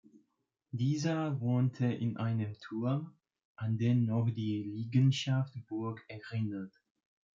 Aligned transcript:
Dieser 0.71 1.39
wohnte 1.41 1.85
in 1.85 2.17
einem 2.17 2.55
Turm, 2.59 3.13
an 3.55 3.77
den 3.77 4.05
noch 4.05 4.31
die 4.31 4.63
Liegenschaft 4.63 5.53
Burg 5.67 6.03
erinnert. 6.07 6.73